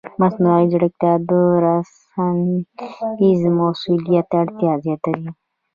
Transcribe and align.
مصنوعي 0.21 0.65
ځیرکتیا 0.71 1.13
د 1.29 1.31
رسنیز 1.65 3.41
مسؤلیت 3.59 4.29
اړتیا 4.41 4.73
زیاتوي. 4.85 5.29